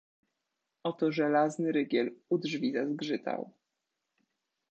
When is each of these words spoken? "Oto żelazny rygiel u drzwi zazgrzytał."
"Oto 0.83 1.11
żelazny 1.11 1.71
rygiel 1.71 2.11
u 2.29 2.37
drzwi 2.37 2.71
zazgrzytał." 2.73 3.51